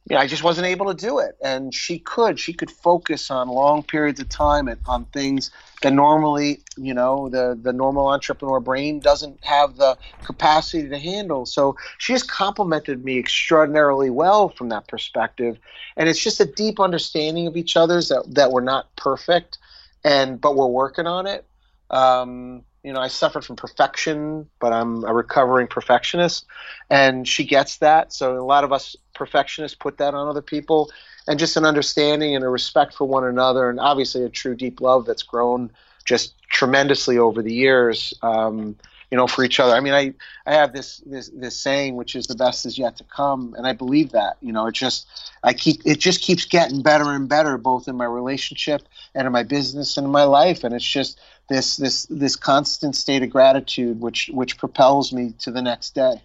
[0.10, 1.38] you know, I just wasn't able to do it.
[1.42, 2.40] And she could.
[2.40, 5.50] She could focus on long periods of time and on things
[5.82, 11.46] that normally, you know, the, the normal entrepreneur brain doesn't have the capacity to handle.
[11.46, 15.58] So she has complimented me extraordinarily well from that perspective.
[15.96, 19.58] And it's just a deep understanding of each other's that, that we're not perfect
[20.04, 21.46] and but we're working on it.
[21.90, 26.46] Um, you know, I suffered from perfection, but I'm a recovering perfectionist,
[26.90, 28.12] and she gets that.
[28.12, 30.92] So a lot of us perfectionists put that on other people,
[31.28, 34.82] and just an understanding and a respect for one another, and obviously a true deep
[34.82, 35.72] love that's grown
[36.06, 38.14] just tremendously over the years.
[38.22, 38.76] Um,
[39.14, 39.76] you know, for each other.
[39.76, 40.16] I mean, I,
[40.48, 43.68] I have this, this this saying, which is the best is yet to come, and
[43.68, 44.38] I believe that.
[44.42, 45.08] You know, it just
[45.44, 48.82] I keep it just keeps getting better and better, both in my relationship
[49.14, 52.96] and in my business and in my life, and it's just this this this constant
[52.96, 56.16] state of gratitude, which which propels me to the next day.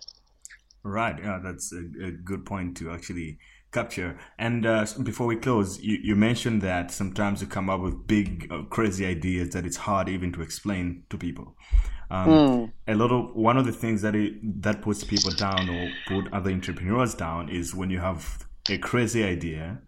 [0.82, 1.18] Right.
[1.18, 3.38] Yeah, that's a, a good point to actually
[3.72, 4.18] capture.
[4.38, 8.48] And uh, before we close, you, you mentioned that sometimes you come up with big,
[8.50, 11.56] uh, crazy ideas that it's hard even to explain to people.
[12.10, 12.72] Um, mm.
[12.86, 16.32] A lot of one of the things that it, that puts people down or put
[16.32, 19.82] other entrepreneurs down is when you have a crazy idea,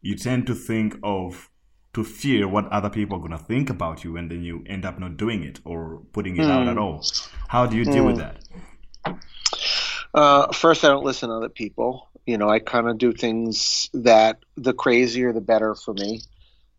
[0.00, 1.50] you tend to think of
[1.92, 4.84] to fear what other people are going to think about you, and then you end
[4.84, 6.50] up not doing it or putting it mm.
[6.50, 6.82] out at hmm.
[6.82, 7.04] all.
[7.48, 8.06] How do you deal mm.
[8.06, 9.18] with that?
[10.12, 12.08] Uh, first, I don't listen to other people.
[12.26, 16.22] You know, I kind of do things that the crazier, the better for me.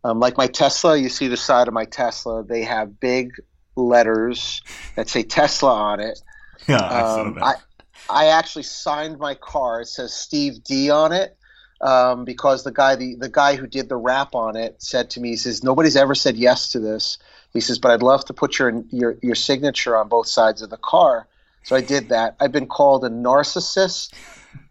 [0.04, 3.34] Um, like my Tesla, you see the side of my Tesla, they have big
[3.76, 4.62] letters
[4.96, 6.20] that say Tesla on it.
[6.68, 7.56] Yeah, um, I,
[8.08, 9.82] I actually signed my car.
[9.82, 11.36] It says Steve D on it.
[11.82, 15.20] Um, because the guy the, the guy who did the wrap on it said to
[15.20, 17.18] me, he says, Nobody's ever said yes to this.
[17.52, 20.70] He says, but I'd love to put your your your signature on both sides of
[20.70, 21.28] the car.
[21.64, 22.36] So I did that.
[22.40, 24.14] I've been called a narcissist.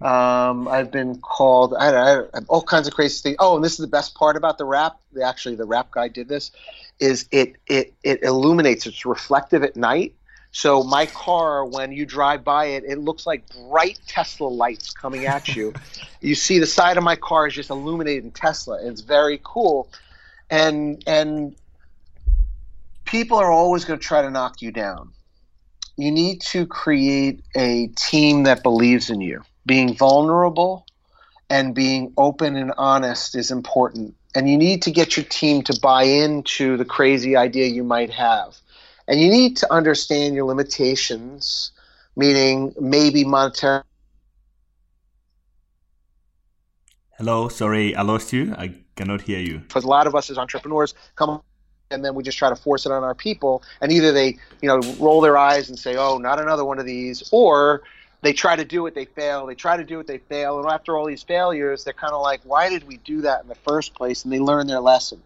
[0.00, 3.36] Um, I've been called I, I, all kinds of crazy things.
[3.38, 4.98] Oh, and this is the best part about the wrap.
[5.22, 6.50] Actually, the wrap guy did this
[6.98, 8.86] is it it it illuminates.
[8.86, 10.14] It's reflective at night.
[10.52, 15.24] So my car, when you drive by it, it looks like bright Tesla lights coming
[15.24, 15.74] at you.
[16.20, 18.78] you see the side of my car is just illuminated in Tesla.
[18.82, 19.88] It's very cool,
[20.50, 21.54] and and
[23.04, 25.12] people are always going to try to knock you down.
[26.00, 29.42] You need to create a team that believes in you.
[29.66, 30.86] Being vulnerable
[31.48, 35.78] and being open and honest is important and you need to get your team to
[35.80, 38.56] buy into the crazy idea you might have.
[39.08, 41.72] And you need to understand your limitations,
[42.16, 43.82] meaning maybe monetary.
[47.18, 48.54] Hello, sorry, I lost you.
[48.56, 49.58] I cannot hear you.
[49.58, 51.42] Because a lot of us as entrepreneurs come
[51.90, 54.68] and then we just try to force it on our people, and either they, you
[54.68, 57.82] know, roll their eyes and say, "Oh, not another one of these," or
[58.22, 59.46] they try to do it, they fail.
[59.46, 60.60] They try to do it, they fail.
[60.60, 63.48] And after all these failures, they're kind of like, why did we do that in
[63.48, 64.24] the first place?
[64.24, 65.22] And they learn their lesson.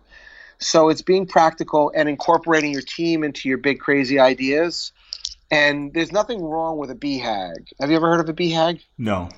[0.60, 4.92] So it's being practical and incorporating your team into your big crazy ideas.
[5.50, 7.72] And there's nothing wrong with a BHAG.
[7.80, 8.80] Have you ever heard of a BHAG?
[8.96, 9.28] No.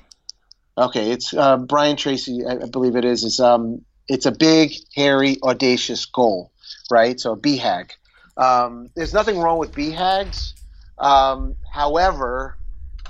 [0.77, 3.23] Okay, it's uh, Brian Tracy, I, believe it is.
[3.23, 6.51] Is um, it's a big, hairy, audacious goal,
[6.89, 7.19] right?
[7.19, 7.91] So a BHAG.
[8.37, 10.53] Um, there's nothing wrong with BHAGs.
[10.99, 12.55] Um, however,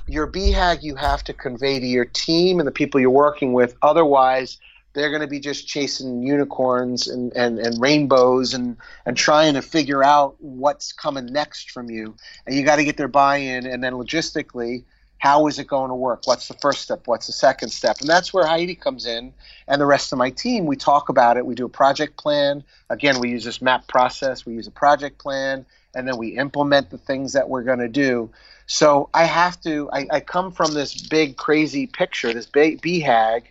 [0.08, 3.76] your BHAG you have to convey to your team and the people you're working with.
[3.82, 4.58] Otherwise,
[4.94, 9.62] they're going to be just chasing unicorns and, and, and rainbows and, and trying to
[9.62, 12.16] figure out what's coming next from you.
[12.46, 13.68] And you got to get their buy in.
[13.68, 14.86] And then logistically,
[15.18, 16.22] how is it going to work?
[16.26, 17.02] What's the first step?
[17.06, 18.02] What's the second step?
[18.02, 19.34] And that's where Heidi comes in
[19.68, 20.66] and the rest of my team.
[20.66, 21.46] We talk about it.
[21.46, 22.64] We do a project plan.
[22.90, 24.46] Again, we use this map process.
[24.46, 25.66] We use a project plan
[25.96, 28.30] and then we implement the things that we're going to do.
[28.68, 29.90] So I have to.
[29.92, 33.44] I, I come from this big crazy picture, this big BHAG,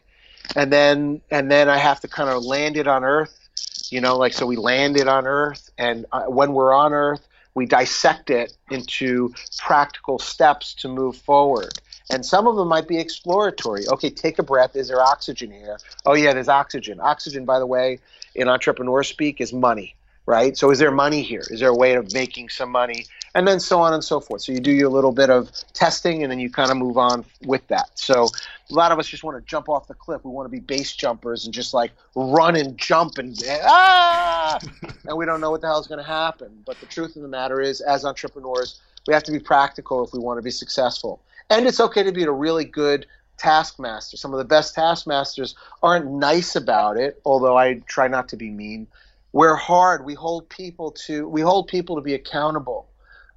[0.54, 3.48] and then and then I have to kind of land it on Earth.
[3.90, 7.26] You know, like so we land it on Earth, and uh, when we're on Earth,
[7.56, 11.72] we dissect it into practical steps to move forward.
[12.10, 13.88] And some of them might be exploratory.
[13.88, 14.76] Okay, take a breath.
[14.76, 15.78] Is there oxygen here?
[16.04, 17.00] Oh, yeah, there's oxygen.
[17.00, 17.98] Oxygen, by the way,
[18.34, 19.96] in entrepreneur speak, is money,
[20.26, 20.56] right?
[20.56, 21.42] So, is there money here?
[21.50, 23.06] Is there a way of making some money?
[23.36, 24.42] And then so on and so forth.
[24.42, 27.24] So, you do your little bit of testing and then you kind of move on
[27.44, 27.90] with that.
[27.94, 28.28] So,
[28.70, 30.24] a lot of us just want to jump off the cliff.
[30.24, 34.58] We want to be base jumpers and just like run and jump and ah,
[35.04, 36.62] and we don't know what the hell is going to happen.
[36.64, 40.12] But the truth of the matter is, as entrepreneurs, we have to be practical if
[40.12, 41.20] we want to be successful.
[41.50, 43.06] And it's okay to be a really good
[43.36, 44.16] taskmaster.
[44.16, 48.50] Some of the best taskmasters aren't nice about it, although I try not to be
[48.50, 48.86] mean.
[49.32, 50.04] We're hard.
[50.04, 52.88] We hold people to we hold people to be accountable.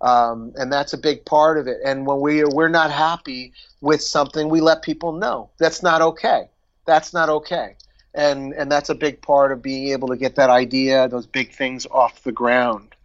[0.02, 1.78] Um, and that's a big part of it.
[1.86, 6.50] And when we we're not happy with something, we let people know that's not okay.
[6.86, 7.76] That's not okay.
[8.14, 11.54] And and that's a big part of being able to get that idea, those big
[11.54, 12.96] things off the ground.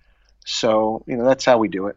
[0.44, 1.96] So you know that's how we do it.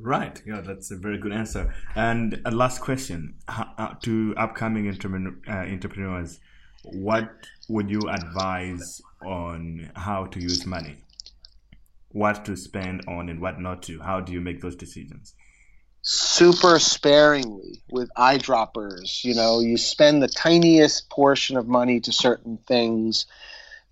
[0.00, 0.40] Right.
[0.46, 1.74] Yeah, that's a very good answer.
[1.96, 6.38] And a last question uh, to upcoming uh, entrepreneurs:
[6.84, 7.28] What
[7.68, 11.02] would you advise on how to use money?
[12.10, 14.00] What to spend on and what not to?
[14.00, 15.34] How do you make those decisions?
[16.02, 19.24] Super sparingly with eyedroppers.
[19.24, 23.26] You know, you spend the tiniest portion of money to certain things,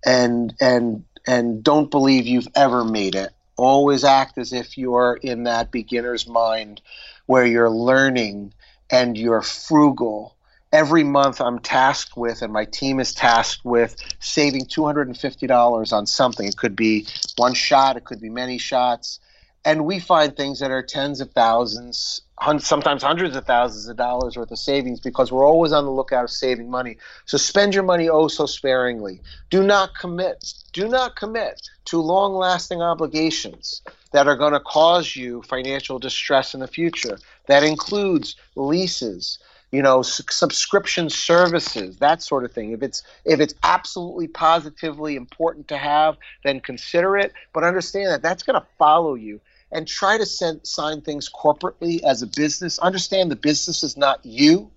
[0.05, 3.31] and and and don't believe you've ever made it.
[3.57, 6.81] Always act as if you're in that beginner's mind,
[7.25, 8.53] where you're learning
[8.89, 10.36] and you're frugal
[10.71, 16.47] every month I'm tasked with, and my team is tasked with saving $250 on something.
[16.47, 19.19] It could be one shot, it could be many shots.
[19.65, 22.21] And we find things that are tens of thousands,
[22.59, 26.23] sometimes hundreds of thousands of dollars worth of savings because we're always on the lookout
[26.23, 26.97] of saving money.
[27.25, 29.21] So spend your money oh so sparingly.
[29.49, 30.53] Do not commit.
[30.71, 36.53] Do not commit to long lasting obligations that are going to cause you financial distress
[36.53, 37.19] in the future.
[37.47, 39.37] That includes leases,
[39.71, 45.67] you know subscription services that sort of thing if it's if it's absolutely positively important
[45.67, 49.39] to have then consider it but understand that that's going to follow you
[49.69, 54.25] and try to send, sign things corporately as a business understand the business is not
[54.25, 54.71] you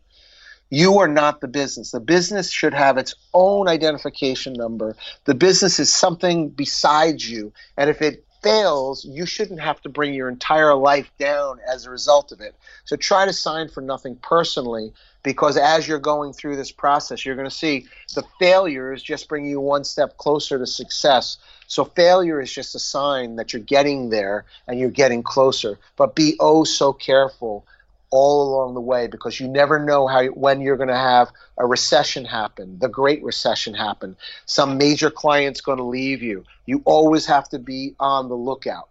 [0.71, 1.91] you are not the business.
[1.91, 4.97] The business should have its own identification number.
[5.25, 7.53] The business is something besides you.
[7.77, 11.91] And if it fails, you shouldn't have to bring your entire life down as a
[11.91, 12.55] result of it.
[12.85, 17.37] So try to sign for nothing personally because as you're going through this process, you're
[17.37, 21.39] going to see the failures just bring you one step closer to success.
[21.67, 25.79] So failure is just a sign that you're getting there and you're getting closer.
[25.97, 27.67] But be oh so careful
[28.11, 31.67] all along the way because you never know how when you're going to have a
[31.67, 34.17] recession happen, the great recession happen.
[34.47, 36.45] Some major client's going to leave you.
[36.67, 38.89] You always have to be on the lookout.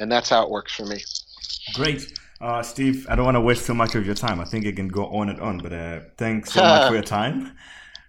[0.00, 1.02] And that's how it works for me.
[1.74, 2.18] Great.
[2.40, 4.40] Uh, Steve, I don't want to waste too much of your time.
[4.40, 7.02] I think it can go on and on, but uh, thanks so much for your
[7.02, 7.56] time.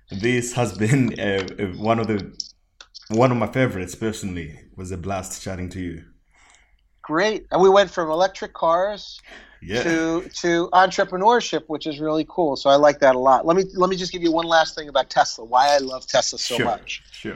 [0.09, 2.35] This has been uh, uh, one of the
[3.09, 4.49] one of my favorites personally.
[4.49, 6.03] It was a blast chatting to you.
[7.03, 9.19] Great, and we went from electric cars
[9.65, 9.83] yeah.
[9.83, 12.55] to to entrepreneurship, which is really cool.
[12.55, 13.45] So I like that a lot.
[13.45, 15.45] Let me let me just give you one last thing about Tesla.
[15.45, 16.65] Why I love Tesla so sure.
[16.65, 17.03] much.
[17.11, 17.35] Sure.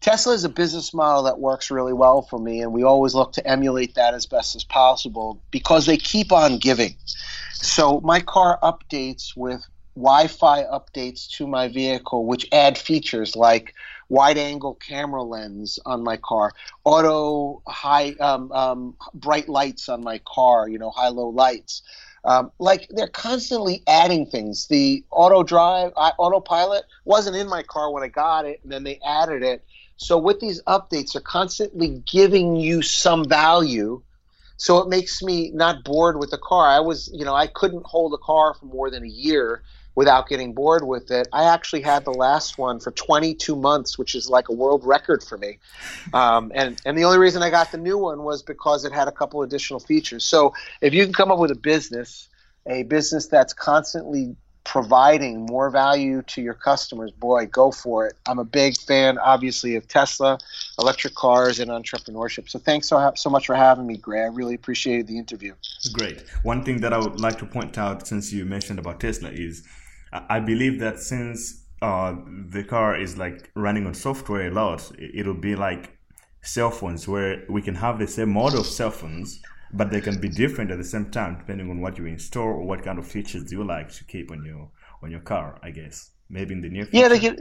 [0.00, 3.32] Tesla is a business model that works really well for me, and we always look
[3.34, 6.96] to emulate that as best as possible because they keep on giving.
[7.52, 13.74] So my car updates with Wi-Fi updates to my vehicle, which add features like
[14.12, 16.52] wide angle camera lens on my car,
[16.84, 21.82] auto high um, um, bright lights on my car, you know, high low lights.
[22.24, 24.66] Um, like they're constantly adding things.
[24.66, 28.84] The auto drive, I, autopilot wasn't in my car when I got it, and then
[28.84, 29.64] they added it.
[29.96, 34.02] So with these updates, they're constantly giving you some value.
[34.58, 36.68] So it makes me not bored with the car.
[36.68, 39.62] I was, you know, I couldn't hold a car for more than a year
[39.94, 41.28] without getting bored with it.
[41.32, 45.22] I actually had the last one for 22 months, which is like a world record
[45.22, 45.58] for me.
[46.12, 49.08] Um, and and the only reason I got the new one was because it had
[49.08, 50.24] a couple additional features.
[50.24, 52.28] So if you can come up with a business,
[52.66, 58.14] a business that's constantly providing more value to your customers, boy, go for it.
[58.26, 60.38] I'm a big fan, obviously, of Tesla,
[60.78, 62.48] electric cars, and entrepreneurship.
[62.48, 64.20] So thanks so, so much for having me, Gray.
[64.22, 65.54] I really appreciated the interview.
[65.92, 66.22] Great.
[66.42, 69.66] One thing that I would like to point out, since you mentioned about Tesla, is
[70.12, 72.14] I believe that since uh,
[72.50, 75.98] the car is like running on software a lot, it'll be like
[76.42, 79.40] cell phones where we can have the same model of cell phones,
[79.72, 82.64] but they can be different at the same time depending on what you install or
[82.64, 84.70] what kind of features you like to keep on your
[85.02, 85.58] on your car.
[85.62, 86.98] I guess maybe in the near future.
[86.98, 87.36] Yeah, they give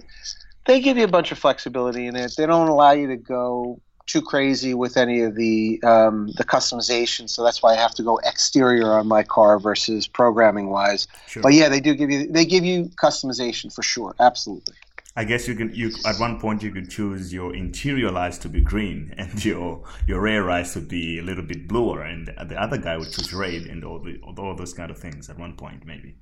[0.65, 2.33] they give you a bunch of flexibility in it.
[2.37, 7.29] They don't allow you to go too crazy with any of the um, the customization,
[7.29, 11.07] so that's why I have to go exterior on my car versus programming wise.
[11.27, 11.43] Sure.
[11.43, 14.75] But yeah, they do give you they give you customization for sure, absolutely.
[15.15, 18.49] I guess you can you at one point you could choose your interior lights to
[18.49, 22.61] be green and your your rear lights to be a little bit bluer, and the
[22.61, 25.53] other guy would choose red and all the all those kind of things at one
[25.53, 26.15] point maybe.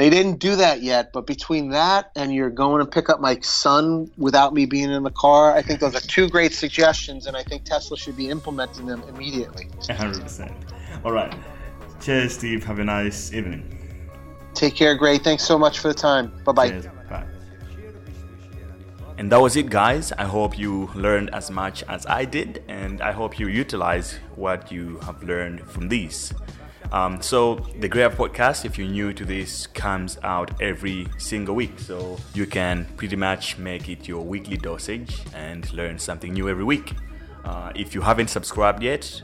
[0.00, 3.38] They didn't do that yet, but between that and you're going to pick up my
[3.40, 7.36] son without me being in the car, I think those are two great suggestions, and
[7.36, 9.66] I think Tesla should be implementing them immediately.
[9.82, 11.04] 100%.
[11.04, 11.34] All right.
[12.00, 12.64] Cheers, Steve.
[12.64, 13.60] Have a nice evening.
[14.54, 15.18] Take care, Gray.
[15.18, 16.32] Thanks so much for the time.
[16.46, 16.80] Bye bye.
[17.10, 17.26] Bye.
[19.18, 20.12] And that was it, guys.
[20.12, 24.72] I hope you learned as much as I did, and I hope you utilize what
[24.72, 26.32] you have learned from these.
[26.92, 31.78] Um, so, the App podcast, if you're new to this, comes out every single week.
[31.78, 36.64] So, you can pretty much make it your weekly dosage and learn something new every
[36.64, 36.94] week.
[37.44, 39.22] Uh, if you haven't subscribed yet,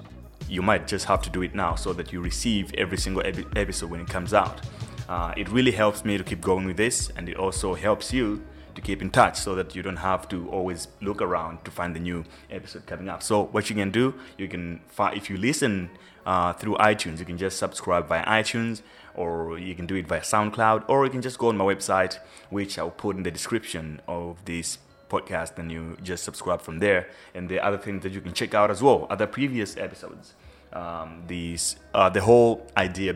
[0.49, 3.47] you might just have to do it now so that you receive every single epi-
[3.57, 4.61] episode when it comes out.
[5.09, 8.45] Uh, it really helps me to keep going with this, and it also helps you
[8.77, 11.97] to keep in touch so that you don't have to always look around to find
[11.97, 13.23] the new episode coming up.
[13.23, 15.91] So, what you can do, you can find if you listen
[16.25, 18.83] uh, through iTunes, you can just subscribe via iTunes,
[19.15, 22.19] or you can do it via SoundCloud, or you can just go on my website,
[22.51, 27.09] which I'll put in the description of this podcast, and you just subscribe from there.
[27.35, 30.35] And the other thing that you can check out as well, are the previous episodes.
[30.73, 33.15] Um, these, uh, the whole idea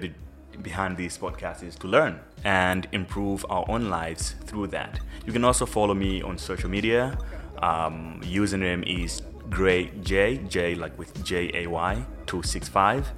[0.63, 5.01] behind this podcast is to learn and improve our own lives through that.
[5.27, 7.19] You can also follow me on social media.
[7.63, 13.11] Um, username is Gray J J like with J A Y two six five.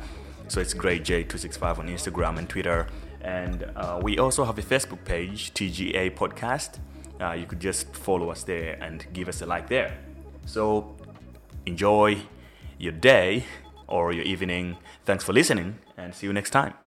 [0.48, 2.86] So it's Gray J two six five on Instagram and Twitter.
[3.20, 6.78] And uh, we also have a Facebook page, TGA Podcast.
[7.20, 9.96] Uh, you could just follow us there and give us a like there.
[10.44, 10.96] So
[11.66, 12.18] enjoy
[12.78, 13.44] your day
[13.86, 14.76] or your evening.
[15.04, 16.74] Thanks for listening and see you next time.